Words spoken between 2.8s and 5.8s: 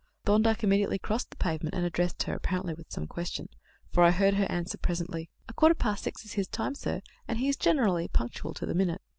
some question, for I heard her answer presently: "A quarter